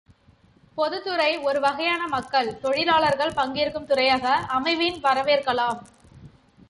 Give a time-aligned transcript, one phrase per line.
[0.75, 4.27] பொதுத் துறை ஒருவகையான மக்கள், தொழிலாளர்கள் பங்கேற்கும் துறையாக
[4.31, 5.79] அமையின் வரவேற்கலாம்.